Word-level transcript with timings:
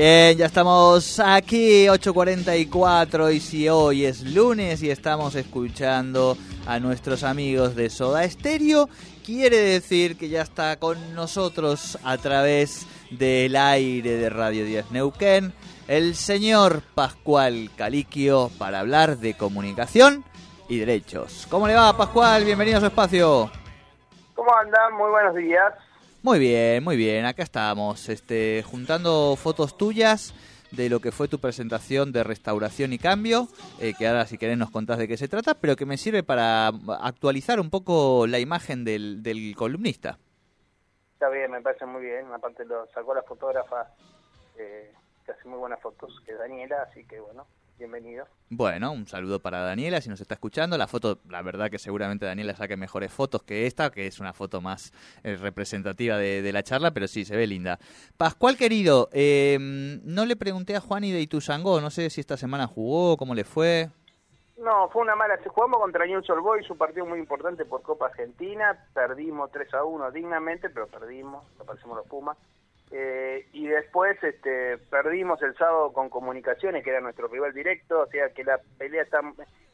Bien, 0.00 0.38
ya 0.38 0.46
estamos 0.46 1.18
aquí, 1.18 1.86
8.44, 1.86 3.34
y 3.34 3.40
si 3.40 3.68
hoy 3.68 4.04
es 4.04 4.22
lunes 4.22 4.80
y 4.80 4.92
estamos 4.92 5.34
escuchando 5.34 6.36
a 6.68 6.78
nuestros 6.78 7.24
amigos 7.24 7.74
de 7.74 7.90
Soda 7.90 8.22
Stereo, 8.30 8.88
quiere 9.26 9.56
decir 9.56 10.16
que 10.16 10.28
ya 10.28 10.42
está 10.42 10.76
con 10.76 11.16
nosotros 11.16 11.98
a 12.04 12.16
través 12.16 12.86
del 13.10 13.56
aire 13.56 14.18
de 14.18 14.30
Radio 14.30 14.64
10 14.64 14.92
Neuquén 14.92 15.52
el 15.88 16.14
señor 16.14 16.82
Pascual 16.94 17.68
Caliquio 17.76 18.52
para 18.56 18.78
hablar 18.78 19.16
de 19.16 19.36
comunicación 19.36 20.22
y 20.68 20.78
derechos. 20.78 21.48
¿Cómo 21.50 21.66
le 21.66 21.74
va, 21.74 21.96
Pascual? 21.96 22.44
Bienvenido 22.44 22.76
a 22.76 22.80
su 22.82 22.86
espacio. 22.86 23.50
¿Cómo 24.36 24.54
andan? 24.58 24.94
Muy 24.94 25.10
buenos 25.10 25.34
días. 25.34 25.74
Muy 26.22 26.40
bien, 26.40 26.82
muy 26.82 26.96
bien. 26.96 27.24
Acá 27.26 27.44
estamos, 27.44 28.08
este, 28.08 28.64
juntando 28.64 29.36
fotos 29.36 29.78
tuyas 29.78 30.34
de 30.72 30.90
lo 30.90 30.98
que 30.98 31.12
fue 31.12 31.28
tu 31.28 31.38
presentación 31.38 32.10
de 32.10 32.24
restauración 32.24 32.92
y 32.92 32.98
cambio, 32.98 33.46
eh, 33.80 33.94
que 33.96 34.08
ahora 34.08 34.26
si 34.26 34.36
querés 34.36 34.58
nos 34.58 34.70
contás 34.70 34.98
de 34.98 35.06
qué 35.06 35.16
se 35.16 35.28
trata, 35.28 35.54
pero 35.54 35.76
que 35.76 35.86
me 35.86 35.96
sirve 35.96 36.24
para 36.24 36.72
actualizar 37.00 37.60
un 37.60 37.70
poco 37.70 38.26
la 38.26 38.40
imagen 38.40 38.84
del, 38.84 39.22
del 39.22 39.54
columnista. 39.56 40.18
Está 41.14 41.28
bien, 41.30 41.52
me 41.52 41.62
parece 41.62 41.86
muy 41.86 42.02
bien. 42.02 42.26
Aparte 42.32 42.64
lo 42.64 42.86
sacó 42.88 43.14
la 43.14 43.22
fotógrafa 43.22 43.94
eh, 44.58 44.92
que 45.24 45.32
hace 45.32 45.48
muy 45.48 45.58
buenas 45.58 45.80
fotos, 45.80 46.20
que 46.26 46.32
es 46.32 46.38
Daniela, 46.38 46.82
así 46.82 47.04
que 47.04 47.20
bueno, 47.20 47.46
bienvenido. 47.78 48.26
Bueno, 48.50 48.92
un 48.92 49.06
saludo 49.06 49.40
para 49.40 49.60
Daniela 49.60 50.00
si 50.00 50.08
nos 50.08 50.20
está 50.20 50.34
escuchando. 50.34 50.76
La 50.76 50.88
foto, 50.88 51.18
la 51.28 51.42
verdad 51.42 51.70
que 51.70 51.78
seguramente 51.78 52.26
Daniela 52.26 52.54
saque 52.54 52.76
mejores 52.76 53.12
fotos 53.12 53.42
que 53.42 53.66
esta, 53.66 53.90
que 53.90 54.06
es 54.06 54.20
una 54.20 54.32
foto 54.32 54.60
más 54.60 54.92
eh, 55.22 55.36
representativa 55.36 56.16
de, 56.16 56.52
la 56.52 56.62
charla, 56.62 56.90
pero 56.92 57.06
sí, 57.06 57.24
se 57.24 57.36
ve 57.36 57.46
linda. 57.46 57.78
Pascual 58.16 58.56
querido, 58.56 59.08
eh, 59.12 59.58
no 59.60 60.26
le 60.26 60.36
pregunté 60.36 60.76
a 60.76 60.80
Juan 60.80 61.04
y 61.04 61.12
de 61.12 61.20
Ituzangó, 61.20 61.80
no 61.80 61.90
sé 61.90 62.10
si 62.10 62.20
esta 62.20 62.36
semana 62.36 62.66
jugó, 62.66 63.16
cómo 63.16 63.34
le 63.34 63.44
fue. 63.44 63.88
No, 64.58 64.88
fue 64.88 65.02
una 65.02 65.14
mala. 65.14 65.38
Jugamos 65.46 65.78
contra 65.78 66.04
Newell's 66.04 66.28
Old 66.30 66.42
Boys, 66.42 66.68
un 66.68 66.78
partido 66.78 67.06
muy 67.06 67.20
importante 67.20 67.64
por 67.64 67.82
Copa 67.82 68.06
Argentina. 68.06 68.76
Perdimos 68.92 69.52
3 69.52 69.74
a 69.74 69.84
1 69.84 70.10
dignamente, 70.10 70.68
pero 70.68 70.88
perdimos, 70.88 71.44
aparecimos 71.60 71.98
los 71.98 72.06
Pumas. 72.06 72.36
Eh, 72.90 73.46
y 73.52 73.66
después 73.66 74.16
este, 74.22 74.78
perdimos 74.90 75.42
el 75.42 75.54
sábado 75.56 75.92
con 75.92 76.08
Comunicaciones, 76.08 76.82
que 76.82 76.90
era 76.90 77.00
nuestro 77.00 77.28
rival 77.28 77.52
directo, 77.52 78.00
o 78.00 78.06
sea 78.06 78.30
que 78.30 78.44
la 78.44 78.58
pelea 78.78 79.02
está, 79.02 79.20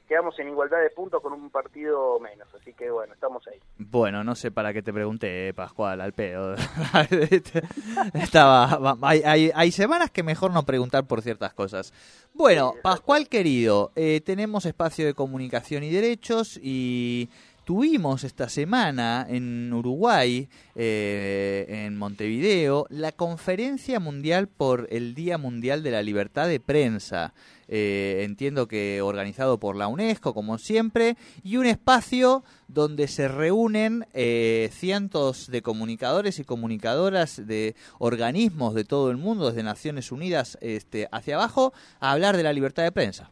quedamos 0.08 0.38
en 0.38 0.48
igualdad 0.48 0.80
de 0.82 0.90
puntos 0.90 1.22
con 1.22 1.32
un 1.32 1.50
partido 1.50 2.18
menos, 2.20 2.48
así 2.60 2.72
que 2.72 2.90
bueno, 2.90 3.14
estamos 3.14 3.46
ahí. 3.48 3.58
Bueno, 3.78 4.24
no 4.24 4.34
sé 4.34 4.50
para 4.50 4.72
qué 4.72 4.82
te 4.82 4.92
pregunté, 4.92 5.48
eh, 5.48 5.54
Pascual, 5.54 6.00
al 6.00 6.12
pedo. 6.12 6.55
Estaba, 8.14 8.96
hay, 9.02 9.50
hay, 9.55 9.72
semanas 9.72 10.10
que 10.10 10.22
mejor 10.22 10.52
no 10.52 10.64
preguntar 10.64 11.06
por 11.06 11.22
ciertas 11.22 11.55
cosas. 11.55 11.92
Bueno, 12.34 12.74
Pascual 12.83 13.28
querido, 13.28 13.92
eh, 13.96 14.20
tenemos 14.24 14.66
espacio 14.66 15.06
de 15.06 15.14
comunicación 15.14 15.84
y 15.84 15.90
derechos 15.90 16.58
y 16.62 17.30
Tuvimos 17.64 18.25
esta 18.25 18.51
semana 18.51 19.25
en 19.27 19.73
Uruguay, 19.73 20.48
eh, 20.75 21.64
en 21.67 21.97
Montevideo, 21.97 22.86
la 22.91 23.11
conferencia 23.11 24.01
mundial 24.01 24.48
por 24.48 24.86
el 24.91 25.14
Día 25.14 25.39
Mundial 25.39 25.83
de 25.83 25.91
la 25.91 26.02
Libertad 26.02 26.47
de 26.47 26.61
Prensa. 26.61 27.33
Eh, 27.69 28.20
entiendo 28.20 28.69
que 28.69 29.01
organizado 29.01 29.58
por 29.58 29.77
la 29.77 29.89
UNESCO, 29.89 30.35
como 30.35 30.58
siempre, 30.58 31.17
y 31.42 31.57
un 31.57 31.64
espacio 31.64 32.45
donde 32.69 33.08
se 33.08 33.29
reúnen 33.29 34.05
eh, 34.13 34.69
cientos 34.70 35.51
de 35.51 35.63
comunicadores 35.63 36.39
y 36.39 36.45
comunicadoras 36.45 37.46
de 37.46 37.77
organismos 37.98 38.75
de 38.75 38.85
todo 38.85 39.11
el 39.11 39.17
mundo, 39.17 39.48
desde 39.48 39.63
Naciones 39.63 40.13
Unidas 40.13 40.58
este, 40.61 41.08
hacia 41.13 41.36
abajo, 41.36 41.73
a 42.01 42.13
hablar 42.13 42.36
de 42.36 42.42
la 42.42 42.52
libertad 42.52 42.83
de 42.83 42.92
prensa. 42.92 43.31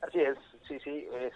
Así 0.00 0.18
es, 0.18 0.36
sí, 0.66 0.78
sí, 0.82 1.06
es 1.14 1.32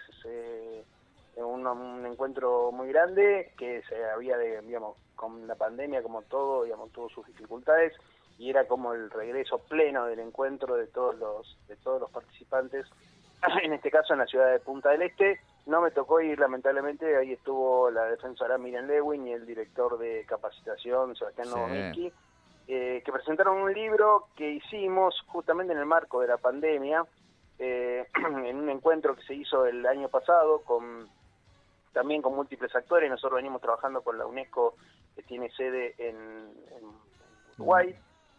un, 1.45 2.07
encuentro 2.07 2.73
muy 2.73 2.89
grande 2.89 3.53
que 3.57 3.83
se 3.89 4.05
había, 4.11 4.37
de, 4.37 4.63
digamos, 4.63 4.97
con 5.15 5.47
la 5.47 5.55
pandemia 5.55 6.03
como 6.03 6.23
todo, 6.23 6.65
digamos, 6.65 6.91
tuvo 6.93 7.09
sus 7.09 7.27
dificultades 7.27 7.93
y 8.39 8.51
era 8.51 8.67
como 8.67 8.95
el 8.95 9.11
regreso 9.11 9.59
pleno 9.59 10.07
del 10.07 10.21
encuentro 10.21 10.77
de 10.77 10.87
todos 10.87 11.17
los 11.19 11.59
de 11.69 11.77
todos 11.77 12.01
los 12.01 12.11
participantes. 12.11 12.87
En 13.63 13.73
este 13.73 13.91
caso 13.91 14.13
en 14.13 14.21
la 14.21 14.27
ciudad 14.27 14.51
de 14.51 14.61
Punta 14.61 14.91
del 14.91 15.03
Este. 15.03 15.41
No 15.67 15.81
me 15.81 15.91
tocó 15.91 16.21
ir 16.21 16.39
lamentablemente. 16.39 17.17
Ahí 17.17 17.33
estuvo 17.33 17.91
la 17.91 18.05
defensora 18.05 18.59
Miriam 18.59 18.87
Lewin 18.87 19.27
y 19.29 19.33
el 19.33 19.47
director 19.47 19.99
de 19.99 20.25
capacitación 20.27 21.15
Sebastián 21.15 21.47
sí. 21.95 22.13
eh, 22.67 23.03
que 23.05 23.13
presentaron 23.13 23.59
un 23.59 23.73
libro 23.73 24.29
que 24.35 24.51
hicimos 24.51 25.15
justamente 25.27 25.73
en 25.73 25.79
el 25.79 25.87
marco 25.87 26.21
de 26.21 26.29
la 26.29 26.39
pandemia 26.39 27.05
eh, 27.59 28.07
en 28.47 28.57
un 28.57 28.71
encuentro 28.71 29.17
que 29.17 29.23
se 29.23 29.35
hizo 29.35 29.67
el 29.67 29.85
año 29.87 30.09
pasado 30.09 30.63
con 30.63 31.09
también 31.99 32.23
con 32.23 32.37
múltiples 32.37 32.73
actores. 32.77 33.11
Nosotros 33.11 33.39
venimos 33.39 33.61
trabajando 33.61 34.03
con 34.03 34.17
la 34.17 34.25
UNESCO, 34.25 34.77
que 35.17 35.25
tiene 35.25 35.51
sede 35.51 35.97
en, 35.99 36.49
Uruguay, 37.57 37.93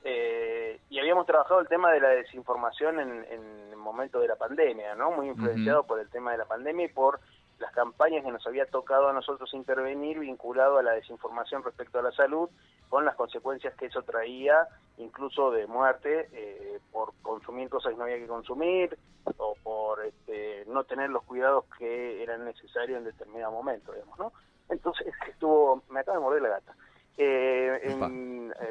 eh, 0.05 0.79
y 0.89 0.97
habíamos 0.97 1.25
trabajado 1.25 1.59
el 1.59 1.67
tema 1.67 1.91
de 1.91 1.99
la 1.99 2.07
desinformación 2.07 3.01
en, 3.01 3.25
el 3.69 3.75
momento 3.75 4.21
de 4.21 4.29
la 4.29 4.37
pandemia, 4.37 4.95
¿no? 4.95 5.11
Muy 5.11 5.27
influenciado 5.27 5.83
por 5.83 5.99
el 5.99 6.09
tema 6.09 6.31
de 6.31 6.37
la 6.37 6.45
pandemia 6.45 6.85
y 6.85 6.87
por 6.89 7.19
las 7.59 7.73
campañas 7.73 8.23
que 8.23 8.31
nos 8.31 8.47
había 8.47 8.65
tocado 8.65 9.09
a 9.09 9.13
nosotros 9.13 9.53
intervenir 9.53 10.19
vinculado 10.19 10.77
a 10.77 10.83
la 10.83 10.93
desinformación 10.93 11.61
respecto 11.61 11.99
a 11.99 12.01
la 12.01 12.13
salud, 12.13 12.49
con 12.87 13.03
las 13.03 13.17
consecuencias 13.17 13.75
que 13.75 13.87
eso 13.87 14.03
traía, 14.03 14.69
incluso 14.99 15.51
de 15.51 15.67
muerte, 15.67 16.29
eh, 16.31 16.79
por 16.93 17.11
consumir 17.21 17.67
cosas 17.67 17.91
que 17.91 17.97
no 17.97 18.05
había 18.05 18.19
que 18.19 18.27
consumir, 18.27 18.97
o 19.39 19.55
por 19.63 20.05
este, 20.05 20.65
no 20.67 20.83
tener 20.83 21.09
los 21.09 21.23
cuidados 21.23 21.65
que 21.77 22.21
eran 22.21 22.45
necesarios 22.45 22.99
en 22.99 23.05
determinado 23.05 23.51
momento, 23.51 23.93
digamos, 23.93 24.19
¿no? 24.19 24.33
Entonces 24.69 25.07
estuvo, 25.27 25.81
me 25.89 26.01
acaba 26.01 26.17
de 26.17 26.23
morder 26.23 26.41
la 26.41 26.49
gata. 26.49 26.75
Eh, 27.17 27.81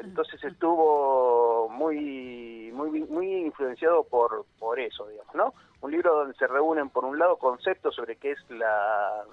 entonces 0.01 0.43
estuvo 0.43 1.69
muy, 1.69 2.71
muy, 2.73 3.01
muy 3.01 3.35
influenciado 3.35 4.03
por, 4.03 4.45
por 4.57 4.79
eso, 4.79 5.07
digamos, 5.07 5.35
¿no? 5.35 5.53
Un 5.81 5.91
libro 5.91 6.15
donde 6.15 6.33
se 6.35 6.47
reúnen, 6.47 6.89
por 6.89 7.05
un 7.05 7.19
lado, 7.19 7.37
conceptos 7.37 7.95
sobre 7.95 8.15
qué 8.15 8.31
es 8.31 8.49
la, 8.49 9.25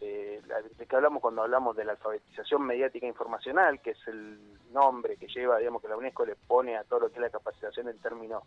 eh, 0.00 0.42
de 0.78 0.86
que 0.86 0.96
hablamos 0.96 1.22
cuando 1.22 1.42
hablamos 1.42 1.76
de 1.76 1.84
la 1.84 1.92
alfabetización 1.92 2.62
mediática 2.62 3.06
informacional, 3.06 3.80
que 3.80 3.90
es 3.90 4.08
el 4.08 4.38
nombre 4.72 5.16
que 5.16 5.28
lleva, 5.28 5.58
digamos, 5.58 5.80
que 5.80 5.88
la 5.88 5.96
UNESCO 5.96 6.26
le 6.26 6.34
pone 6.34 6.76
a 6.76 6.84
todo 6.84 7.00
lo 7.00 7.08
que 7.08 7.16
es 7.16 7.20
la 7.20 7.30
capacitación 7.30 7.88
en 7.88 7.98
términos 7.98 8.42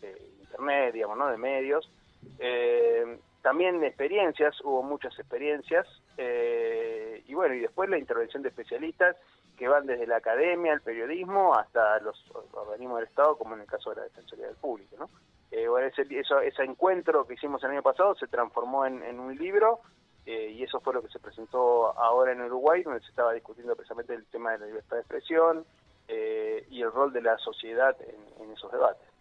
de 0.00 0.16
Internet, 0.40 0.94
digamos, 0.94 1.18
¿no? 1.18 1.28
De 1.28 1.36
medios. 1.36 1.90
Eh, 2.38 3.18
también 3.46 3.84
experiencias, 3.84 4.60
hubo 4.64 4.82
muchas 4.82 5.16
experiencias, 5.20 5.86
eh, 6.16 7.22
y 7.28 7.34
bueno, 7.34 7.54
y 7.54 7.60
después 7.60 7.88
la 7.88 7.96
intervención 7.96 8.42
de 8.42 8.48
especialistas 8.48 9.14
que 9.56 9.68
van 9.68 9.86
desde 9.86 10.04
la 10.08 10.16
academia, 10.16 10.72
el 10.72 10.80
periodismo, 10.80 11.54
hasta 11.54 12.00
los 12.00 12.28
organismos 12.52 12.98
del 12.98 13.06
Estado, 13.06 13.38
como 13.38 13.54
en 13.54 13.60
el 13.60 13.68
caso 13.68 13.90
de 13.90 13.96
la 13.96 14.02
Defensoría 14.02 14.48
del 14.48 14.56
Público, 14.56 14.96
¿no? 14.98 15.08
Eh, 15.52 15.68
ese 15.86 16.64
encuentro 16.64 17.24
que 17.24 17.34
hicimos 17.34 17.62
el 17.62 17.70
año 17.70 17.84
pasado 17.84 18.16
se 18.16 18.26
transformó 18.26 18.84
en, 18.84 19.20
un 19.20 19.36
libro 19.36 19.78
eh, 20.26 20.50
y 20.50 20.64
eso 20.64 20.80
fue 20.80 20.92
lo 20.92 21.00
que 21.00 21.08
se 21.08 21.20
presentó 21.20 21.96
ahora 21.96 22.32
en 22.32 22.40
Uruguay, 22.40 22.82
donde 22.82 22.98
se 22.98 23.10
estaba 23.10 23.32
discutiendo 23.32 23.76
precisamente 23.76 24.12
el 24.12 24.26
tema 24.26 24.50
de 24.50 24.58
la 24.58 24.66
libertad 24.66 24.96
de 24.96 25.02
expresión 25.02 25.64
y 26.08 26.82
el 26.82 26.90
rol 26.90 27.12
de 27.12 27.22
la 27.22 27.38
sociedad 27.38 27.96
en, 28.00 28.44
en 28.44 28.52
esos 28.52 28.72
debates. 28.72 29.15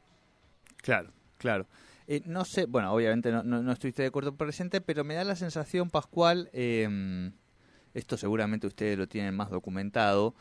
Claro, 0.85 1.11
claro. 1.39 1.67
Eh, 2.05 2.21
no 2.25 2.45
sé, 2.45 2.67
bueno, 2.67 2.93
obviamente 2.93 3.31
no, 3.31 3.41
no, 3.41 3.71
estuviste 3.71 4.03
de 4.03 4.09
acuerdo 4.09 4.35
presente, 4.37 4.81
pero 4.81 5.03
me 5.03 5.15
da 5.15 5.23
la 5.23 5.35
sensación, 5.35 5.89
Pascual, 5.89 6.51
em, 6.53 7.31
esto 7.95 8.17
seguramente 8.17 8.67
ustedes 8.67 8.95
lo 8.95 9.07
tienen 9.07 9.35
más 9.35 9.49
documentado, 9.49 10.35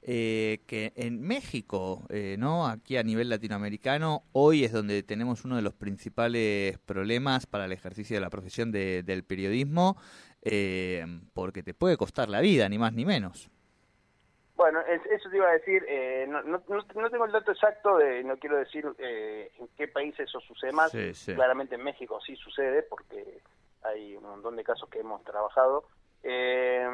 eh, 0.00 0.62
que 0.66 0.94
en 0.96 1.20
México, 1.20 2.06
eh, 2.08 2.36
¿no? 2.38 2.66
Aquí 2.66 2.96
a 2.96 3.02
nivel 3.02 3.28
latinoamericano, 3.28 4.24
hoy 4.32 4.64
es 4.64 4.72
donde 4.72 5.02
tenemos 5.02 5.44
uno 5.44 5.56
de 5.56 5.62
los 5.62 5.74
principales 5.74 6.78
problemas 6.78 7.44
para 7.44 7.66
el 7.66 7.72
ejercicio 7.72 8.16
de 8.16 8.22
la 8.22 8.30
profesión 8.30 8.72
de, 8.72 9.02
del 9.02 9.22
periodismo, 9.22 9.98
eh, 10.40 11.04
porque 11.34 11.62
te 11.62 11.74
puede 11.74 11.98
costar 11.98 12.30
la 12.30 12.40
vida, 12.40 12.66
ni 12.70 12.78
más 12.78 12.94
ni 12.94 13.04
menos. 13.04 13.50
Bueno, 14.60 14.80
eso 14.82 15.30
te 15.30 15.36
iba 15.38 15.48
a 15.48 15.52
decir, 15.52 15.82
eh, 15.88 16.26
no, 16.28 16.42
no, 16.42 16.62
no, 16.68 17.08
tengo 17.10 17.24
el 17.24 17.32
dato 17.32 17.50
exacto, 17.50 17.96
de, 17.96 18.22
no 18.22 18.36
quiero 18.36 18.58
decir 18.58 18.84
eh, 18.98 19.50
en 19.58 19.68
qué 19.68 19.88
país 19.88 20.14
eso 20.20 20.38
sucede 20.40 20.70
más, 20.72 20.92
claramente 21.24 21.76
en 21.76 21.82
México 21.82 22.20
sí 22.20 22.36
sucede, 22.36 22.82
porque 22.82 23.40
hay 23.80 24.14
un 24.16 24.24
montón 24.24 24.56
de 24.56 24.62
casos 24.62 24.86
que 24.90 25.00
hemos 25.00 25.24
trabajado, 25.24 25.84
eh, 26.22 26.86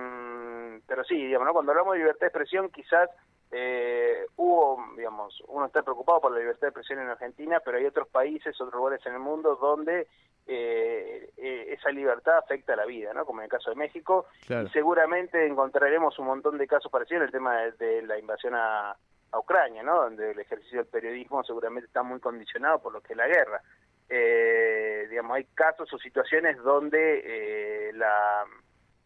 pero 0.87 1.03
sí, 1.03 1.17
digamos, 1.17 1.53
cuando 1.53 1.73
hablamos 1.73 1.95
de 1.95 1.99
libertad 1.99 2.21
de 2.21 2.27
expresión, 2.29 2.71
quizás 2.71 3.11
eh, 3.50 4.26
hubo, 4.37 4.84
digamos, 4.96 5.43
uno 5.48 5.66
está 5.66 5.82
preocupado 5.82 6.20
por 6.20 6.32
la 6.32 6.38
libertad 6.38 6.62
de 6.62 6.69
expresión 6.69 7.00
en 7.00 7.08
Argentina, 7.08 7.60
pero 7.64 7.78
hay 7.78 7.87
otros 7.87 8.08
países, 8.08 8.60
otros 8.60 8.75
lugares 8.75 9.04
en 9.06 9.14
el 9.14 9.20
mundo 9.20 9.56
donde 9.56 10.08
eh, 10.46 11.31
eh, 11.37 11.66
esa 11.72 11.90
libertad 11.90 12.38
afecta 12.38 12.75
a 12.75 12.76
la 12.76 12.87
vida, 12.87 13.12
¿no? 13.12 13.25
Como 13.25 13.40
en 13.40 13.44
el 13.44 13.50
caso 13.50 13.70
de 13.70 13.76
México. 13.76 14.26
Y 14.48 14.69
seguramente 14.70 15.46
encontraremos 15.46 16.19
un 16.19 16.26
montón 16.26 16.58
de 16.58 16.66
casos 16.66 16.90
parecidos 16.90 17.22
en 17.22 17.26
el 17.26 17.32
tema 17.32 17.56
de, 17.78 18.02
la 18.02 18.19
invasión 18.19 18.54
a, 18.54 18.90
a, 18.90 19.38
Ucrania, 19.38 19.82
¿no? 19.82 20.02
Donde 20.02 20.32
el 20.32 20.38
ejercicio 20.38 20.78
del 20.78 20.87
periodismo 20.87 21.43
seguramente 21.44 21.87
está 21.87 22.02
muy 22.02 22.20
condicionado 22.20 22.81
por 22.81 22.93
lo 22.93 23.00
que 23.00 23.12
es 23.12 23.16
la 23.16 23.26
guerra. 23.26 23.62
Eh, 24.08 25.06
digamos, 25.10 25.37
hay 25.37 25.44
casos 25.54 25.93
o 25.93 25.98
situaciones 25.98 26.56
donde 26.58 27.22
eh, 27.25 27.93
la 27.94 28.44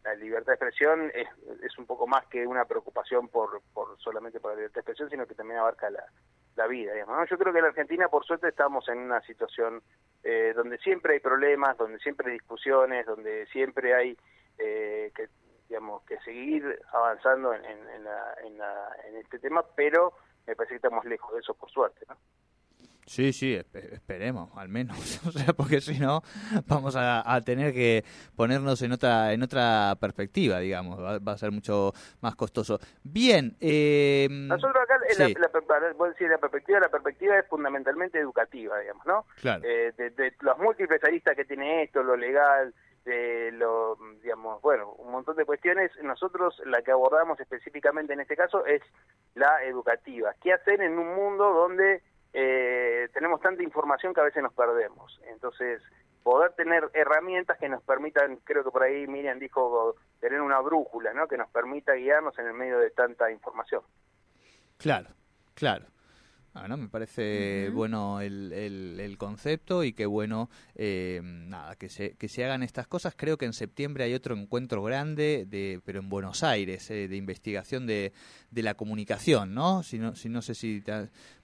la 0.03 0.15
libertad 0.15 0.47
de 0.47 0.53
expresión 0.53 1.11
es, 1.13 1.27
es 1.63 1.77
un 1.77 1.85
poco 1.85 2.07
más 2.07 2.25
que 2.27 2.45
una 2.47 2.65
preocupación 2.65 3.27
por, 3.27 3.61
por 3.73 3.99
solamente 3.99 4.39
por 4.39 4.51
la 4.51 4.57
libertad 4.57 4.75
de 4.75 4.81
expresión, 4.81 5.09
sino 5.09 5.27
que 5.27 5.35
también 5.35 5.59
abarca 5.59 5.89
la, 5.89 6.03
la 6.55 6.67
vida. 6.67 6.93
Digamos, 6.93 7.29
Yo 7.29 7.37
creo 7.37 7.53
que 7.53 7.59
en 7.59 7.65
Argentina, 7.65 8.07
por 8.07 8.25
suerte, 8.25 8.49
estamos 8.49 8.87
en 8.89 8.97
una 8.99 9.21
situación 9.21 9.81
eh, 10.23 10.53
donde 10.55 10.77
siempre 10.79 11.13
hay 11.13 11.19
problemas, 11.19 11.77
donde 11.77 11.99
siempre 11.99 12.27
hay 12.27 12.33
discusiones, 12.33 13.05
donde 13.05 13.45
siempre 13.47 13.93
hay 13.93 14.17
eh, 14.57 15.11
que 15.15 15.29
digamos 15.67 16.03
que 16.03 16.19
seguir 16.19 16.81
avanzando 16.91 17.53
en, 17.53 17.63
en, 17.63 17.89
en, 17.89 18.03
la, 18.03 18.35
en, 18.43 18.57
la, 18.57 18.89
en 19.07 19.15
este 19.15 19.39
tema, 19.39 19.63
pero 19.73 20.13
me 20.45 20.55
parece 20.55 20.73
que 20.73 20.75
estamos 20.77 21.05
lejos 21.05 21.33
de 21.33 21.39
eso, 21.39 21.53
por 21.53 21.69
suerte. 21.71 22.05
¿no? 22.09 22.17
Sí, 23.05 23.33
sí, 23.33 23.53
esperemos, 23.55 24.49
al 24.55 24.69
menos. 24.69 24.97
o 25.27 25.31
sea, 25.31 25.53
porque 25.53 25.81
si 25.81 25.99
no, 25.99 26.21
vamos 26.67 26.95
a, 26.97 27.41
tener 27.45 27.73
que 27.73 28.03
ponernos 28.35 28.81
en 28.81 28.91
otra 28.91 29.33
en 29.33 29.41
otra 29.43 29.95
perspectiva, 29.99 30.59
digamos. 30.59 30.99
Va, 30.99 31.31
a 31.31 31.37
ser 31.37 31.51
mucho 31.51 31.93
más 32.21 32.35
costoso. 32.35 32.79
Bien. 33.03 33.55
Eh, 33.59 34.27
Nosotros 34.29 34.83
acá, 34.83 34.97
la, 35.17 35.25
decir, 35.25 35.39
la 35.39 35.49
perspectiva, 36.37 36.79
la 36.79 36.89
perspectiva 36.89 37.39
es 37.39 37.47
fundamentalmente 37.47 38.19
educativa, 38.19 38.79
digamos, 38.79 39.05
¿no? 39.05 39.25
Claro. 39.41 39.63
Eh, 39.65 39.91
de, 39.97 40.33
los 40.41 40.57
múltiples 40.59 41.03
aristas 41.03 41.35
que 41.35 41.45
tiene 41.45 41.83
esto, 41.83 42.03
lo 42.03 42.15
legal, 42.15 42.73
de 43.05 43.51
lo, 43.53 43.97
digamos, 44.21 44.61
bueno, 44.61 44.91
un 44.93 45.11
montón 45.11 45.35
de 45.35 45.45
cuestiones. 45.45 45.91
Nosotros 46.03 46.61
la 46.65 46.81
que 46.81 46.91
abordamos 46.91 47.39
específicamente 47.39 48.13
en 48.13 48.21
este 48.21 48.35
caso 48.35 48.65
es 48.65 48.81
la 49.35 49.63
educativa. 49.63 50.33
¿Qué 50.41 50.53
hacer 50.53 50.81
en 50.81 50.97
un 50.97 51.15
mundo 51.15 51.51
donde 51.51 52.01
eh, 52.33 53.09
tenemos 53.13 53.41
tanta 53.41 53.63
información 53.63 54.13
que 54.13 54.21
a 54.21 54.25
veces 54.25 54.41
nos 54.41 54.53
perdemos. 54.53 55.19
Entonces, 55.27 55.81
poder 56.23 56.53
tener 56.53 56.89
herramientas 56.93 57.57
que 57.57 57.69
nos 57.69 57.83
permitan, 57.83 58.37
creo 58.43 58.63
que 58.63 58.71
por 58.71 58.83
ahí 58.83 59.07
Miriam 59.07 59.39
dijo, 59.39 59.95
tener 60.19 60.41
una 60.41 60.59
brújula, 60.59 61.13
¿no? 61.13 61.27
Que 61.27 61.37
nos 61.37 61.49
permita 61.49 61.93
guiarnos 61.93 62.37
en 62.39 62.47
el 62.47 62.53
medio 62.53 62.79
de 62.79 62.91
tanta 62.91 63.31
información. 63.31 63.81
Claro, 64.77 65.09
claro. 65.53 65.85
Bueno, 66.53 66.75
me 66.75 66.89
parece 66.89 67.69
bueno 67.69 68.19
el, 68.19 68.51
el, 68.51 69.17
concepto 69.17 69.83
y 69.83 69.93
qué 69.93 70.05
bueno 70.05 70.49
eh, 70.75 71.21
nada 71.23 71.75
que 71.75 71.87
se, 71.87 72.17
que 72.17 72.27
se 72.27 72.43
hagan 72.43 72.61
estas 72.61 72.87
cosas. 72.87 73.13
Creo 73.15 73.37
que 73.37 73.45
en 73.45 73.53
septiembre 73.53 74.03
hay 74.03 74.13
otro 74.13 74.35
encuentro 74.35 74.83
grande, 74.83 75.45
de, 75.47 75.79
pero 75.85 75.99
en 75.99 76.09
Buenos 76.09 76.43
Aires, 76.43 76.89
eh, 76.91 77.07
de 77.07 77.15
investigación 77.15 77.87
de, 77.87 78.11
de 78.49 78.63
la 78.63 78.73
comunicación, 78.73 79.53
¿no? 79.53 79.81
Si 79.83 79.97
no, 79.97 80.15
si 80.15 80.27
no 80.27 80.41
sé 80.41 80.53
si... 80.53 80.83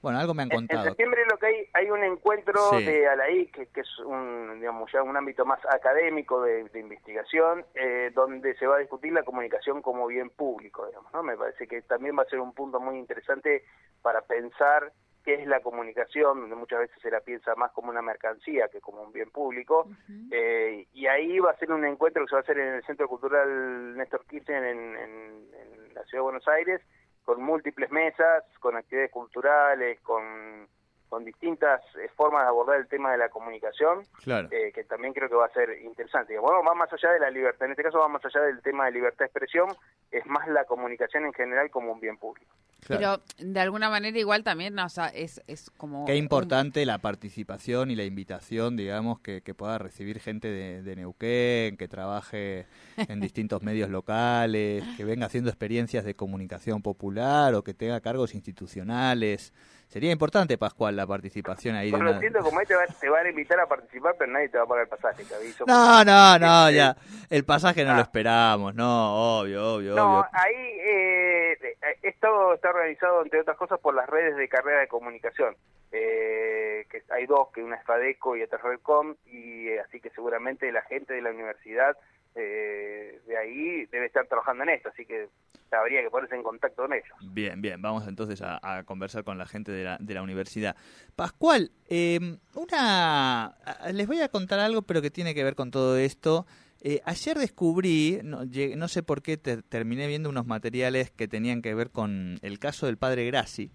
bueno, 0.02 0.20
algo 0.20 0.34
me 0.34 0.44
han 0.44 0.50
contado. 0.50 0.84
En, 0.84 0.90
septiembre 0.90 1.22
lo 1.27 1.27
que 1.38 1.46
hay, 1.48 1.70
hay 1.74 1.90
un 1.90 2.04
encuentro 2.04 2.72
de 2.72 3.08
Alaí, 3.08 3.48
que, 3.48 3.68
que, 3.68 3.82
es 3.82 4.00
un, 4.00 4.60
digamos, 4.60 4.92
ya 4.92 5.04
un 5.04 5.16
ámbito 5.16 5.46
más 5.46 5.60
académico 5.66 6.42
de, 6.42 6.70
investigación, 6.74 7.66
eh, 7.76 8.12
donde 8.14 8.56
se 8.56 8.68
va 8.68 8.76
a 8.76 8.80
discutir 8.80 9.14
la 9.14 9.24
comunicación 9.24 9.82
como 9.82 10.08
bien 10.08 10.30
público, 10.30 10.86
digamos, 10.88 11.12
¿no? 11.14 11.24
Me 11.24 11.38
parece 11.38 11.68
que 11.68 11.82
también 11.82 12.18
va 12.18 12.24
a 12.24 12.30
ser 12.30 12.40
un 12.40 12.54
punto 12.54 12.80
muy 12.80 12.98
interesante 12.98 13.64
para 14.02 14.22
pensar 14.22 14.92
qué 15.24 15.36
es 15.36 15.48
la 15.48 15.60
comunicación, 15.60 16.40
donde 16.42 16.56
muchas 16.56 16.80
veces 16.80 16.98
se 17.02 17.12
la 17.12 17.20
piensa 17.20 17.54
más 17.56 17.72
como 17.74 17.90
una 17.90 18.02
mercancía 18.02 18.70
que 18.70 18.80
como 18.80 19.02
un 19.02 19.12
bien 19.12 19.30
público, 19.30 19.90
eh, 20.32 20.88
y 20.94 21.08
ahí 21.08 21.40
va 21.40 21.52
a 21.52 21.58
ser 21.58 21.72
un 21.72 21.84
encuentro 21.84 22.24
que 22.24 22.30
se 22.30 22.36
va 22.36 22.40
a 22.40 22.44
hacer 22.44 22.60
en 22.60 22.76
el 22.76 22.86
Centro 22.86 23.10
Cultural 23.10 23.98
Néstor 23.98 24.26
Kirchner 24.26 24.64
en, 24.64 24.96
en 24.96 25.94
la 25.94 26.04
Ciudad 26.04 26.20
de 26.20 26.30
Buenos 26.32 26.48
Aires, 26.48 26.82
con 27.26 27.44
múltiples 27.44 27.92
mesas, 27.92 28.46
con 28.62 28.78
actividades 28.78 29.12
culturales, 29.12 30.00
con 30.00 30.66
con 31.10 31.24
distintas 31.24 31.82
eh, 31.96 32.10
formas 32.16 32.44
de 32.44 32.50
abordar 32.50 32.80
el 32.80 32.88
tema 32.88 33.12
de 33.12 33.18
la 33.18 33.30
comunicación, 33.30 34.04
eh, 34.26 34.72
que 34.74 34.84
también 34.84 35.14
creo 35.14 35.30
que 35.30 35.36
va 35.36 35.46
a 35.46 35.54
ser 35.54 35.82
interesante. 35.82 36.38
Bueno, 36.38 36.64
va 36.64 36.74
más 36.74 36.92
allá 36.92 37.12
de 37.12 37.20
la 37.20 37.30
libertad, 37.30 37.66
en 37.66 37.72
este 37.72 37.84
caso 37.84 38.00
va 38.00 38.08
más 38.08 38.24
allá 38.26 38.42
del 38.42 38.62
tema 38.62 38.86
de 38.86 38.92
libertad 38.92 39.20
de 39.20 39.26
expresión, 39.26 39.70
es 40.12 40.26
más 40.26 40.48
la 40.48 40.66
comunicación 40.66 41.26
en 41.26 41.34
general 41.34 41.70
como 41.70 41.94
un 41.94 42.00
bien 42.00 42.18
público. 42.18 42.52
Pero 42.88 43.22
de 43.38 43.60
alguna 43.60 43.90
manera 43.90 44.18
igual 44.18 44.44
también, 44.44 44.78
o 44.80 44.90
sea, 44.90 45.08
es, 45.08 45.42
es 45.48 45.70
como... 45.72 46.06
Qué 46.06 46.16
importante 46.16 46.86
la 46.86 47.00
participación 47.00 47.92
y 47.92 47.96
la 47.96 48.04
invitación, 48.04 48.78
digamos, 48.78 49.20
que, 49.20 49.42
que 49.42 49.54
pueda 49.54 49.78
recibir 49.78 50.20
gente 50.20 50.48
de, 50.50 50.82
de, 50.84 50.96
Neuquén, 50.96 51.76
que 51.76 51.88
trabaje 51.88 52.66
en 52.96 53.20
distintos 53.20 53.62
medios 53.62 53.90
locales, 53.90 54.84
que 54.96 55.04
venga 55.04 55.26
haciendo 55.26 55.50
experiencias 55.50 56.06
de 56.06 56.16
comunicación 56.16 56.82
popular 56.82 57.56
o 57.56 57.64
que 57.64 57.74
tenga 57.74 58.00
cargos 58.00 58.36
institucionales. 58.36 59.54
Sería 59.88 60.12
importante, 60.12 60.58
Pascual, 60.58 60.98
la 60.98 61.08
participación 61.08 61.76
ahí. 61.76 61.92
Bueno, 61.92 62.14
de 62.14 62.20
siento 62.20 62.40
como 62.40 62.60
ahí 62.60 62.66
te, 62.66 63.10
van 63.10 63.26
a 63.26 63.30
invitar 63.30 63.60
a 63.60 63.68
participar, 63.68 64.16
pero 64.20 64.32
nadie 64.32 64.50
te 64.50 64.58
va 64.58 64.66
a 64.66 64.68
pagar 64.68 64.84
el 64.84 64.90
pasaje, 64.90 65.24
te 65.24 65.34
aviso. 65.34 65.64
No, 65.66 66.04
no, 66.04 66.38
no, 66.38 66.70
ya. 66.72 66.96
El 67.30 67.46
pasaje 67.46 67.86
no 67.86 67.94
lo 67.94 68.00
ah. 68.00 68.02
esperamos, 68.02 68.76
no, 68.76 69.40
obvio, 69.40 69.76
obvio, 69.76 69.96
no, 69.96 70.26
ahí 70.34 70.56
eh, 70.56 71.58
esto 72.02 72.54
está 72.54 72.70
organizado, 72.70 73.24
entre 73.24 73.40
otras 73.40 73.58
cosas, 73.58 73.80
por 73.80 73.96
las 73.96 74.10
redes 74.10 74.36
de 74.36 74.50
carrera 74.50 74.82
de 74.82 74.88
comunicación. 74.88 75.56
Eh, 75.92 76.86
que 76.90 77.02
hay 77.10 77.26
dos, 77.26 77.50
que 77.54 77.64
una 77.64 77.78
es 77.78 77.86
FADECO 77.86 78.36
y 78.36 78.44
otra 78.44 78.58
es 78.58 78.64
Redcom, 78.64 79.16
y 79.26 79.70
eh, 79.70 79.80
así 79.80 80.02
que 80.02 80.10
seguramente 80.10 80.70
la 80.72 80.82
gente 80.82 81.14
de 81.14 81.22
la 81.22 81.32
universidad 81.32 81.96
eh, 82.36 83.20
de 83.26 83.38
ahí 83.38 83.86
debe 83.86 84.06
estar 84.06 84.28
trabajando 84.28 84.64
en 84.64 84.70
esto, 84.70 84.90
así 84.90 85.06
que 85.06 85.30
habría 85.72 86.02
que 86.02 86.10
ponerse 86.10 86.36
en 86.36 86.44
contacto 86.44 86.84
con 86.84 86.94
ellos. 86.94 87.18
Bien, 87.22 87.62
bien, 87.62 87.82
vamos 87.82 88.08
entonces 88.08 88.42
a, 88.42 88.84
conversar 88.86 89.24
con 89.24 89.38
la 89.38 89.46
gente 89.46 89.72
de 89.72 89.84
la, 89.84 89.98
de 90.00 90.14
la 90.14 90.22
universidad. 90.22 90.76
Pascual, 91.16 91.72
eh, 91.88 92.38
una, 92.56 93.56
les 93.94 94.08
voy 94.08 94.22
a 94.22 94.30
contar 94.30 94.60
algo, 94.60 94.82
pero 94.84 95.02
que 95.02 95.12
tiene 95.12 95.36
que 95.36 95.44
ver 95.44 95.56
con 95.56 95.72
todo 95.72 95.98
esto. 95.98 96.46
Eh, 96.82 97.02
ayer 97.06 97.38
descubrí, 97.38 98.20
no, 98.24 98.44
no, 98.46 98.88
sé 98.88 99.04
por 99.04 99.22
qué, 99.22 99.38
terminé 99.38 100.08
viendo 100.08 100.30
unos 100.30 100.46
materiales 100.46 101.12
que 101.12 101.28
tenían 101.28 101.62
que 101.62 101.74
ver 101.74 101.92
con 101.92 102.40
el 102.42 102.60
caso 102.60 102.86
del 102.86 102.98
padre 102.98 103.26
Grassi. 103.26 103.72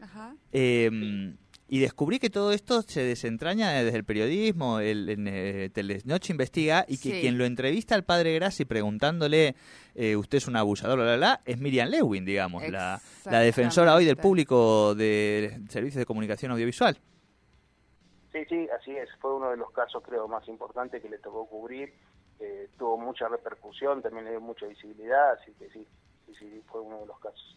Ajá. 0.00 0.36
Eh, 0.52 1.34
y 1.66 1.80
descubrí 1.80 2.18
que 2.18 2.30
todo 2.30 2.52
esto 2.52 2.82
se 2.82 3.02
desentraña 3.02 3.70
desde 3.70 3.96
el 3.96 4.04
periodismo, 4.04 4.80
el, 4.80 5.08
en, 5.08 5.26
eh, 5.28 5.70
Telenoche 5.72 6.32
investiga, 6.32 6.84
y 6.86 6.98
que 6.98 7.20
quien 7.20 7.38
lo 7.38 7.44
entrevista 7.44 7.94
al 7.94 8.04
padre 8.04 8.34
Grassi 8.34 8.64
preguntándole, 8.64 9.54
eh, 9.94 10.16
usted 10.16 10.38
es 10.38 10.46
un 10.46 10.56
abusador, 10.56 10.98
la, 10.98 11.16
la, 11.16 11.40
es 11.44 11.58
Miriam 11.58 11.88
Lewin, 11.88 12.24
digamos, 12.24 12.68
la, 12.68 13.00
la, 13.24 13.40
defensora 13.40 13.94
hoy 13.94 14.04
del 14.04 14.16
público 14.16 14.94
de 14.94 15.60
servicios 15.68 16.00
de 16.00 16.06
comunicación 16.06 16.52
audiovisual. 16.52 16.98
Sí, 18.32 18.44
sí, 18.48 18.68
así 18.76 18.90
es. 18.90 19.08
Fue 19.20 19.34
uno 19.34 19.50
de 19.50 19.56
los 19.56 19.70
casos, 19.70 20.02
creo, 20.02 20.26
más 20.26 20.46
importantes 20.48 21.00
que 21.00 21.08
le 21.08 21.18
tocó 21.18 21.46
cubrir. 21.46 21.94
Eh, 22.40 22.68
tuvo 22.76 22.98
mucha 22.98 23.28
repercusión, 23.28 24.02
también 24.02 24.24
le 24.24 24.32
dio 24.32 24.40
mucha 24.40 24.66
visibilidad, 24.66 25.32
así 25.32 25.52
que 25.54 25.70
sí, 25.70 25.86
sí, 26.26 26.34
sí, 26.38 26.62
fue 26.66 26.80
uno 26.80 26.98
de 26.98 27.06
los 27.06 27.18
casos. 27.20 27.56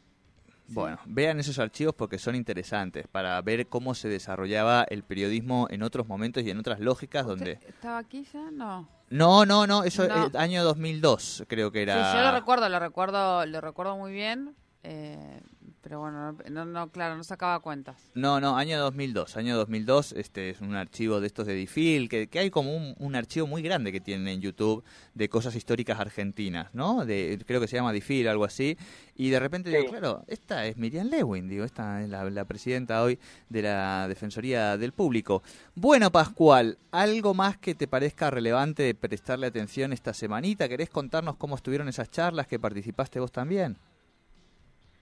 Bueno, 0.69 0.99
vean 1.05 1.39
esos 1.39 1.59
archivos 1.59 1.95
porque 1.95 2.17
son 2.17 2.35
interesantes 2.35 3.07
para 3.07 3.41
ver 3.41 3.67
cómo 3.67 3.95
se 3.95 4.09
desarrollaba 4.09 4.85
el 4.89 5.03
periodismo 5.03 5.67
en 5.69 5.83
otros 5.83 6.07
momentos 6.07 6.43
y 6.43 6.49
en 6.49 6.57
otras 6.59 6.79
lógicas 6.79 7.25
donde... 7.25 7.59
¿Estaba 7.67 7.99
aquí 7.99 8.25
ya? 8.31 8.51
No. 8.51 8.87
No, 9.09 9.45
no, 9.45 9.65
no, 9.65 9.83
eso 9.83 10.03
es 10.03 10.35
año 10.35 10.63
2002 10.63 11.45
creo 11.47 11.71
que 11.71 11.83
era. 11.83 12.11
Sí, 12.11 12.17
yo 12.17 12.23
lo 12.23 12.31
recuerdo, 12.31 12.67
lo 12.67 12.79
recuerdo, 12.79 13.45
lo 13.45 13.61
recuerdo 13.61 13.95
muy 13.95 14.11
bien. 14.11 14.55
Eh, 14.83 15.41
pero 15.87 16.01
bueno, 16.01 16.35
no, 16.51 16.65
no, 16.65 16.89
claro, 16.89 17.15
no 17.15 17.23
sacaba 17.23 17.61
cuentas. 17.61 18.11
No, 18.13 18.41
no, 18.41 18.57
año 18.57 18.77
2002. 18.77 19.37
Año 19.37 19.55
2002, 19.55 20.15
este 20.17 20.49
es 20.49 20.59
un 20.59 20.75
archivo 20.75 21.21
de 21.21 21.27
estos 21.27 21.47
de 21.47 21.53
Difil, 21.53 22.09
que, 22.09 22.27
que 22.27 22.39
hay 22.39 22.49
como 22.49 22.75
un, 22.75 22.93
un 22.99 23.15
archivo 23.15 23.47
muy 23.47 23.61
grande 23.61 23.93
que 23.93 24.01
tienen 24.01 24.27
en 24.27 24.41
YouTube 24.41 24.83
de 25.13 25.29
cosas 25.29 25.55
históricas 25.55 25.97
argentinas, 25.97 26.75
¿no? 26.75 27.05
De, 27.05 27.41
creo 27.47 27.61
que 27.61 27.69
se 27.69 27.77
llama 27.77 27.93
Difil, 27.93 28.27
algo 28.27 28.43
así. 28.43 28.77
Y 29.15 29.29
de 29.29 29.39
repente 29.39 29.69
digo, 29.69 29.89
claro, 29.89 30.25
esta 30.27 30.65
es 30.65 30.75
Miriam 30.75 31.07
Lewin, 31.07 31.47
digo, 31.47 31.63
esta 31.63 32.03
es 32.03 32.09
la, 32.09 32.29
la 32.29 32.43
presidenta 32.43 33.01
hoy 33.01 33.17
de 33.47 33.61
la 33.61 34.09
Defensoría 34.09 34.75
del 34.75 34.91
Público. 34.91 35.41
Bueno, 35.73 36.11
Pascual, 36.11 36.79
¿algo 36.91 37.33
más 37.33 37.57
que 37.57 37.75
te 37.75 37.87
parezca 37.87 38.29
relevante 38.29 38.83
de 38.83 38.93
prestarle 38.93 39.47
atención 39.47 39.93
esta 39.93 40.13
semanita? 40.13 40.67
¿Querés 40.67 40.89
contarnos 40.89 41.37
cómo 41.37 41.55
estuvieron 41.55 41.87
esas 41.87 42.11
charlas 42.11 42.45
que 42.45 42.59
participaste 42.59 43.21
vos 43.21 43.31
también? 43.31 43.77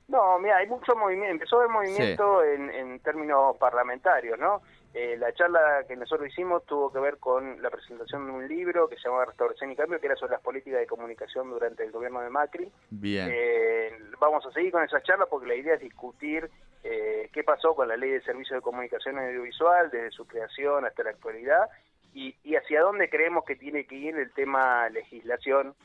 No, 0.08 0.38
mira, 0.40 0.58
hay 0.58 0.68
mucho 0.68 0.96
movimiento, 0.96 1.32
empezó 1.32 1.58
haber 1.58 1.70
movimiento 1.70 2.44
en, 2.44 2.70
en 2.70 3.00
términos 3.00 3.58
parlamentarios, 3.58 4.38
¿no? 4.38 4.62
Eh, 4.94 5.18
la 5.18 5.34
charla 5.34 5.84
que 5.88 5.96
nosotros 5.98 6.30
hicimos 6.30 6.66
tuvo 6.66 6.90
que 6.90 7.00
ver 7.00 7.18
con 7.18 7.62
la 7.62 7.70
presentación 7.70 8.28
de 8.28 8.32
un 8.32 8.48
libro 8.48 8.88
que 8.88 8.96
se 8.96 9.04
llamaba 9.04 9.26
Restauración 9.26 9.72
y 9.72 9.76
Cambio, 9.76 10.00
que 10.00 10.06
era 10.06 10.16
sobre 10.16 10.32
las 10.32 10.42
políticas 10.42 10.80
de 10.80 10.88
comunicación 10.88 11.50
durante 11.50 11.84
el 11.84 11.92
gobierno 11.92 12.22
de 12.22 12.30
Macri. 12.30 12.72
Bien. 12.92 13.30
Eh, 13.30 13.92
vamos 14.20 14.46
a 14.46 14.52
seguir 14.54 14.72
con 14.72 14.84
esa 14.84 15.02
charla 15.02 15.26
porque 15.26 15.48
la 15.48 15.56
idea 15.56 15.74
es 15.74 15.82
discutir 15.82 16.50
eh, 16.84 17.30
qué 17.34 17.44
pasó 17.44 17.76
con 17.76 17.90
la 17.90 17.98
ley 17.98 18.12
de 18.12 18.22
servicios 18.22 18.58
de 18.58 18.62
comunicación 18.62 19.20
audiovisual 19.20 19.90
desde 19.92 20.12
su 20.12 20.26
creación 20.28 20.86
hasta 20.86 21.04
la 21.04 21.10
actualidad 21.10 21.68
y, 22.14 22.34
y 22.44 22.56
hacia 22.56 22.80
dónde 22.80 23.10
creemos 23.10 23.44
que 23.44 23.58
tiene 23.58 23.86
que 23.88 23.96
ir 23.96 24.16
el 24.16 24.32
tema 24.32 24.88
legislación 24.88 25.76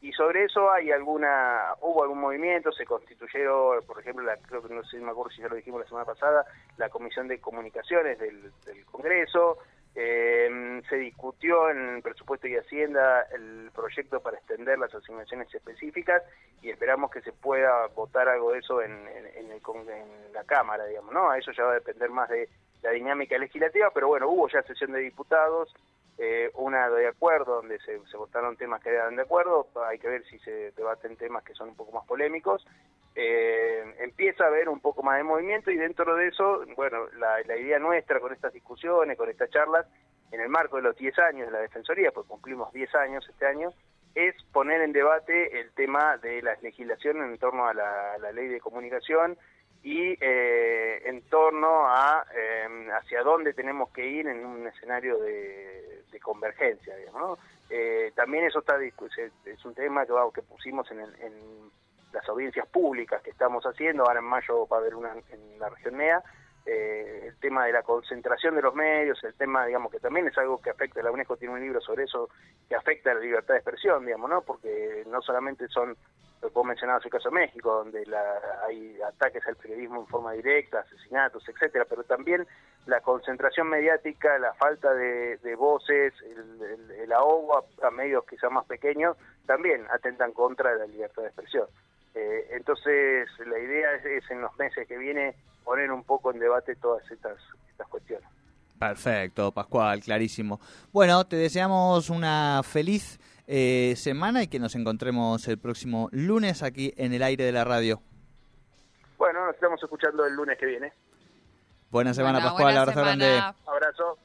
y 0.00 0.12
sobre 0.12 0.44
eso 0.44 0.70
hay 0.70 0.92
alguna 0.92 1.74
hubo 1.80 2.02
algún 2.02 2.20
movimiento 2.20 2.70
se 2.70 2.84
constituyeron 2.84 3.84
por 3.84 3.98
ejemplo 3.98 4.24
la, 4.24 4.36
creo 4.36 4.62
que 4.62 4.72
no 4.72 4.84
sé 4.84 4.98
me 4.98 5.10
acuerdo 5.10 5.30
si 5.30 5.42
ya 5.42 5.48
lo 5.48 5.56
dijimos 5.56 5.80
la 5.80 5.88
semana 5.88 6.04
pasada 6.04 6.44
la 6.76 6.88
comisión 6.88 7.26
de 7.26 7.40
comunicaciones 7.40 8.18
del, 8.18 8.52
Congreso. 8.90 9.58
Eh, 9.94 10.80
se 10.88 10.96
discutió 10.96 11.70
en 11.70 12.02
presupuesto 12.02 12.46
y 12.46 12.56
hacienda 12.56 13.22
el 13.32 13.70
proyecto 13.74 14.20
para 14.20 14.36
extender 14.36 14.78
las 14.78 14.94
asignaciones 14.94 15.52
específicas 15.52 16.22
y 16.62 16.70
esperamos 16.70 17.10
que 17.10 17.20
se 17.22 17.32
pueda 17.32 17.86
votar 17.88 18.28
algo 18.28 18.52
de 18.52 18.60
eso 18.60 18.80
en, 18.80 18.92
en, 18.92 19.50
en 19.50 19.50
en 19.50 20.32
la 20.32 20.44
cámara 20.44 20.84
digamos 20.84 21.12
no 21.12 21.30
a 21.30 21.38
eso 21.38 21.50
ya 21.52 21.64
va 21.64 21.72
a 21.72 21.74
depender 21.74 22.10
más 22.10 22.28
de 22.28 22.48
la 22.82 22.90
dinámica 22.90 23.36
legislativa 23.38 23.90
pero 23.92 24.08
bueno 24.08 24.28
hubo 24.28 24.48
ya 24.48 24.62
sesión 24.62 24.92
de 24.92 25.00
diputados 25.00 25.74
eh, 26.20 26.50
una 26.54 26.90
de 26.90 27.06
acuerdo 27.06 27.56
donde 27.56 27.78
se, 27.78 27.96
votaron 28.16 28.56
temas 28.56 28.82
que 28.82 28.90
eran 28.90 29.14
de 29.14 29.22
acuerdo, 29.22 29.68
hay 29.86 30.00
que 30.00 30.08
ver 30.08 30.24
si 30.24 30.38
se 30.40 30.72
debaten 30.72 31.16
temas 31.16 31.44
que 31.44 31.54
son 31.54 31.68
un 31.68 31.76
poco 31.76 31.92
más 31.92 32.04
polémicos. 32.06 32.66
Eh, 33.14 33.84
empieza 34.00 34.44
a 34.44 34.48
haber 34.48 34.68
un 34.68 34.80
poco 34.80 35.04
más 35.04 35.16
de 35.16 35.22
movimiento 35.22 35.70
y 35.70 35.76
dentro 35.76 36.16
de 36.16 36.28
eso, 36.28 36.64
bueno, 36.76 37.06
la, 37.18 37.40
idea 37.56 37.78
nuestra 37.78 38.18
con 38.18 38.32
estas 38.32 38.52
discusiones, 38.52 39.16
con 39.16 39.28
estas 39.28 39.50
charlas, 39.50 39.86
en 40.32 40.40
el 40.40 40.48
marco 40.48 40.76
de 40.76 40.82
los 40.82 40.96
10 40.96 41.18
años 41.20 41.46
de 41.46 41.52
la 41.52 41.60
Defensoría, 41.60 42.10
pues 42.10 42.26
cumplimos 42.26 42.72
10 42.72 42.94
años 42.96 43.26
este 43.28 43.46
año, 43.46 43.72
es 44.14 44.34
poner 44.52 44.80
en 44.82 44.92
debate 44.92 45.60
el 45.60 45.70
tema 45.72 46.16
de 46.18 46.42
la 46.42 46.56
legislación 46.60 47.22
en 47.22 47.38
torno 47.38 47.68
a 47.68 47.74
la, 47.74 48.14
a 48.14 48.18
la 48.18 48.32
ley 48.32 48.48
de 48.48 48.60
comunicación 48.60 49.38
y 49.82 50.16
eh, 50.20 51.02
en 51.06 51.22
torno 51.28 51.86
a 51.86 52.24
eh, 52.34 52.88
hacia 53.00 53.22
dónde 53.22 53.54
tenemos 53.54 53.90
que 53.90 54.06
ir 54.06 54.26
en 54.26 54.44
un 54.44 54.66
escenario 54.66 55.18
de, 55.18 55.97
de 56.10 56.20
convergencia, 56.20 56.96
digamos, 56.96 57.20
¿no? 57.20 57.38
Eh, 57.70 58.12
también 58.14 58.44
eso 58.44 58.60
está 58.60 58.76
es, 58.82 59.64
un 59.64 59.74
tema 59.74 60.06
que, 60.06 60.12
que 60.34 60.42
pusimos 60.42 60.90
en, 60.90 61.00
en 61.00 61.70
las 62.12 62.28
audiencias 62.28 62.66
públicas 62.68 63.22
que 63.22 63.30
estamos 63.30 63.64
haciendo, 63.64 64.04
ahora 64.04 64.20
en 64.20 64.26
mayo 64.26 64.66
va 64.66 64.78
a 64.78 64.80
haber 64.80 64.94
una 64.94 65.12
en 65.12 65.58
la 65.58 65.68
región 65.68 65.98
NEA, 65.98 66.22
eh, 66.66 67.28
el 67.28 67.36
tema 67.38 67.64
de 67.64 67.72
la 67.72 67.82
concentración 67.82 68.54
de 68.54 68.62
los 68.62 68.74
medios, 68.74 69.22
el 69.24 69.34
tema, 69.34 69.64
digamos, 69.64 69.90
que 69.90 70.00
también 70.00 70.26
es 70.28 70.36
algo 70.36 70.60
que 70.60 70.70
afecta, 70.70 71.02
la 71.02 71.10
UNESCO 71.10 71.36
tiene 71.36 71.54
un 71.54 71.60
libro 71.60 71.80
sobre 71.80 72.04
eso, 72.04 72.28
que 72.68 72.74
afecta 72.74 73.10
a 73.10 73.14
la 73.14 73.20
libertad 73.20 73.54
de 73.54 73.60
expresión, 73.60 74.04
digamos, 74.04 74.28
¿no? 74.28 74.42
Porque 74.42 75.02
no 75.06 75.22
solamente 75.22 75.66
son, 75.68 75.96
puedo 76.40 76.64
mencionar 76.64 77.00
el 77.04 77.10
caso 77.10 77.28
de 77.30 77.34
México, 77.34 77.72
donde 77.72 78.06
la, 78.06 78.22
hay 78.66 78.96
ataques 79.02 79.46
al 79.46 79.56
periodismo 79.56 80.00
en 80.00 80.06
forma 80.06 80.32
directa, 80.32 80.80
asesinatos, 80.80 81.48
etcétera, 81.48 81.84
pero 81.88 82.04
también 82.04 82.46
la 82.86 83.00
concentración 83.00 83.68
mediática, 83.68 84.38
la 84.38 84.54
falta 84.54 84.94
de, 84.94 85.38
voces, 85.56 86.14
el, 86.22 86.90
el- 87.02 87.12
ahogo 87.12 87.58
a, 87.58 87.86
a 87.86 87.90
medios 87.90 88.24
quizás 88.28 88.50
más 88.50 88.64
pequeños, 88.66 89.16
también 89.46 89.84
atentan 89.90 90.32
contra 90.32 90.74
la 90.74 90.86
libertad 90.86 91.22
de 91.22 91.28
expresión. 91.28 91.66
Eh, 92.14 92.48
entonces, 92.52 93.28
la 93.46 93.58
idea 93.58 93.94
es, 93.94 94.04
es 94.04 94.30
en 94.30 94.40
los 94.40 94.56
meses 94.58 94.86
que 94.86 94.96
viene 94.96 95.34
poner 95.64 95.90
un 95.92 96.04
poco 96.04 96.30
en 96.32 96.38
debate 96.38 96.76
todas 96.76 97.08
estas, 97.10 97.36
estas 97.70 97.88
cuestiones. 97.88 98.28
Perfecto, 98.78 99.50
Pascual, 99.52 100.00
clarísimo. 100.00 100.60
Bueno, 100.92 101.26
te 101.26 101.36
deseamos 101.36 102.10
una 102.10 102.62
feliz 102.62 103.18
eh, 103.48 103.94
semana 103.96 104.42
y 104.42 104.46
que 104.48 104.58
nos 104.60 104.74
encontremos 104.76 105.48
el 105.48 105.58
próximo 105.58 106.08
lunes 106.12 106.62
aquí 106.62 106.92
en 106.96 107.12
el 107.14 107.22
aire 107.22 107.44
de 107.44 107.52
la 107.52 107.64
radio. 107.64 108.00
Bueno, 109.16 109.46
nos 109.46 109.54
estamos 109.54 109.82
escuchando 109.82 110.24
el 110.26 110.34
lunes 110.34 110.56
que 110.58 110.66
viene. 110.66 110.92
Buena 111.90 112.12
semana, 112.14 112.38
Bueno, 112.38 112.50
Pascual. 112.50 112.64
buena 112.66 112.80
Abrazo 112.82 113.00
grande. 113.00 113.24
semana. 113.24 113.54
Abrazo. 113.66 114.18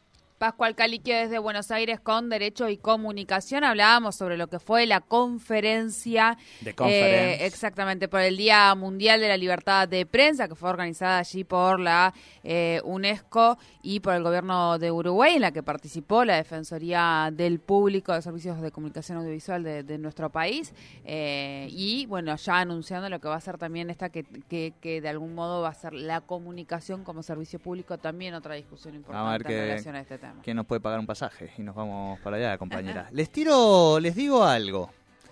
Pascual 0.43 0.75
Caliquio 0.75 1.15
desde 1.15 1.39
Buenos 1.39 1.71
Aires 1.71 2.01
con 2.01 2.29
Derecho 2.29 2.67
y 2.67 2.75
Comunicación. 2.75 3.63
Hablábamos 3.63 4.17
sobre 4.17 4.35
lo 4.35 4.47
que 4.47 4.59
fue 4.59 4.85
la 4.85 4.99
conferencia. 4.99 6.37
De 6.59 6.75
eh, 6.85 7.45
exactamente, 7.45 8.09
por 8.09 8.19
el 8.19 8.35
Día 8.35 8.75
Mundial 8.75 9.21
de 9.21 9.29
la 9.29 9.37
Libertad 9.37 9.87
de 9.87 10.05
Prensa, 10.05 10.49
que 10.49 10.55
fue 10.55 10.69
organizada 10.69 11.19
allí 11.19 11.45
por 11.45 11.79
la 11.79 12.13
eh, 12.43 12.81
UNESCO 12.83 13.57
y 13.81 14.01
por 14.01 14.15
el 14.15 14.23
gobierno 14.23 14.77
de 14.79 14.91
Uruguay, 14.91 15.35
en 15.35 15.43
la 15.43 15.53
que 15.53 15.63
participó 15.63 16.25
la 16.25 16.35
Defensoría 16.35 17.29
del 17.31 17.59
Público 17.59 18.11
de 18.11 18.21
Servicios 18.21 18.59
de 18.59 18.69
Comunicación 18.69 19.19
Audiovisual 19.19 19.63
de, 19.63 19.83
de 19.83 19.97
nuestro 19.97 20.29
país. 20.29 20.73
Eh, 21.05 21.69
y 21.71 22.05
bueno, 22.07 22.35
ya 22.35 22.59
anunciando 22.59 23.07
lo 23.07 23.21
que 23.21 23.29
va 23.29 23.35
a 23.35 23.41
ser 23.41 23.57
también 23.57 23.89
esta, 23.89 24.09
que, 24.09 24.25
que, 24.49 24.73
que 24.81 24.99
de 24.99 25.07
algún 25.07 25.35
modo 25.35 25.61
va 25.61 25.69
a 25.69 25.73
ser 25.73 25.93
la 25.93 26.19
comunicación 26.19 27.05
como 27.05 27.23
servicio 27.23 27.59
público, 27.59 27.97
también 27.97 28.33
otra 28.33 28.55
discusión 28.55 28.93
importante 28.93 29.53
en 29.53 29.67
relación 29.67 29.95
a 29.95 30.01
este 30.01 30.17
tema. 30.17 30.32
¿Quién 30.41 30.57
nos 30.57 30.65
puede 30.65 30.81
pagar 30.81 30.99
un 30.99 31.05
pasaje? 31.05 31.51
Y 31.57 31.61
nos 31.63 31.75
vamos 31.75 32.19
para 32.21 32.37
allá, 32.37 32.57
compañera. 32.57 33.07
Les 33.11 33.29
tiro, 33.31 33.99
les 33.99 34.15
digo 34.15 34.43
algo. 34.43 34.89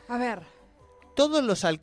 A 0.08 0.17
ver. 0.17 0.41
Todos 1.15 1.43
los 1.43 1.65
alcoholes 1.65 1.79